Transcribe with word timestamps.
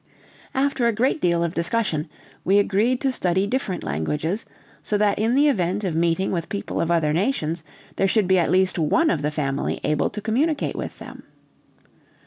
After 0.55 0.87
a 0.87 0.91
great 0.93 1.21
deal 1.21 1.43
of 1.43 1.53
discussion, 1.53 2.09
we 2.43 2.57
agreed 2.57 2.99
to 3.01 3.11
study 3.11 3.45
different 3.45 3.83
languages, 3.83 4.45
so 4.81 4.97
that 4.97 5.19
in 5.19 5.35
the 5.35 5.47
event 5.47 5.83
of 5.83 5.93
meeting 5.93 6.31
with 6.31 6.49
people 6.49 6.81
of 6.81 6.89
other 6.89 7.13
nations, 7.13 7.63
there 7.97 8.07
should 8.07 8.27
be 8.27 8.39
at 8.39 8.49
least 8.49 8.79
one 8.79 9.11
of 9.11 9.21
the 9.21 9.29
family 9.29 9.79
able 9.83 10.09
to 10.09 10.19
communicate 10.19 10.75
with 10.75 10.97
them. 10.97 11.21